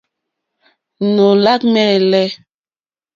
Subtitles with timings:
[1.15, 2.25] Nóò lâ ŋwɛ́ǃɛ́lɛ́.